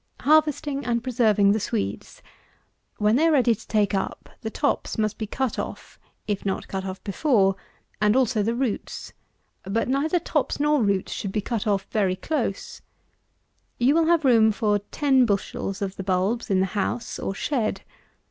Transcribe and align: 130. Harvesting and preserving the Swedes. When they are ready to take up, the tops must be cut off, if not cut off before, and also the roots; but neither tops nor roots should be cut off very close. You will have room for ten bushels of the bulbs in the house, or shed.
130. 0.23 0.31
Harvesting 0.33 0.83
and 0.83 1.03
preserving 1.03 1.51
the 1.51 1.59
Swedes. 1.59 2.23
When 2.97 3.17
they 3.17 3.27
are 3.27 3.31
ready 3.31 3.53
to 3.53 3.67
take 3.67 3.93
up, 3.93 4.29
the 4.41 4.49
tops 4.49 4.97
must 4.97 5.19
be 5.19 5.27
cut 5.27 5.59
off, 5.59 5.99
if 6.25 6.43
not 6.43 6.67
cut 6.67 6.83
off 6.85 7.03
before, 7.03 7.55
and 8.01 8.15
also 8.15 8.41
the 8.41 8.55
roots; 8.55 9.13
but 9.61 9.87
neither 9.87 10.17
tops 10.17 10.59
nor 10.59 10.81
roots 10.81 11.11
should 11.11 11.31
be 11.31 11.39
cut 11.41 11.67
off 11.67 11.85
very 11.91 12.15
close. 12.15 12.81
You 13.77 13.93
will 13.93 14.05
have 14.07 14.25
room 14.25 14.51
for 14.51 14.79
ten 14.89 15.27
bushels 15.27 15.83
of 15.83 15.97
the 15.97 16.03
bulbs 16.03 16.49
in 16.49 16.61
the 16.61 16.65
house, 16.73 17.19
or 17.19 17.35
shed. 17.35 17.81